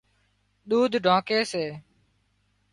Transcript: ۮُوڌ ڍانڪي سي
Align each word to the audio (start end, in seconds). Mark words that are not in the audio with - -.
ۮُوڌ 0.69 0.91
ڍانڪي 1.05 1.39
سي 1.51 1.65